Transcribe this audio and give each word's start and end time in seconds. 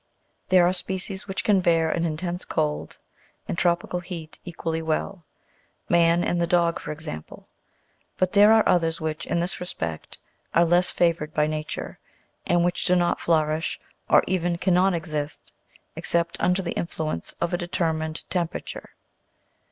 There 0.49 0.65
are 0.65 0.73
species 0.73 1.27
which 1.27 1.43
can 1.43 1.61
bear 1.61 1.91
an 1.91 2.05
intense 2.05 2.43
cold 2.43 2.97
and 3.47 3.55
103 3.55 3.69
GEOGRAPHICAL 3.69 3.99
DISTRIBUTION 3.99 4.29
tropical 4.33 4.39
heat 4.39 4.39
equally 4.43 4.81
well; 4.81 5.25
man 5.89 6.23
and 6.23 6.41
the 6.41 6.47
dog, 6.47 6.79
for 6.79 6.91
example; 6.91 7.47
but 8.17 8.33
there 8.33 8.51
are 8.51 8.67
others 8.67 8.99
which, 8.99 9.27
in 9.27 9.39
this 9.39 9.59
respect, 9.59 10.17
are 10.55 10.65
less 10.65 10.89
favoured 10.89 11.35
by 11.35 11.45
nature, 11.45 11.99
and 12.47 12.65
which 12.65 12.85
do 12.85 12.95
not 12.95 13.19
flourish, 13.19 13.79
or 14.09 14.23
even 14.25 14.57
cannot 14.57 14.95
exist, 14.95 15.53
except 15.95 16.35
under 16.39 16.63
the 16.63 16.71
influence 16.71 17.33
of 17.39 17.53
a 17.53 17.57
determined 17.59 18.27
temperature. 18.31 18.89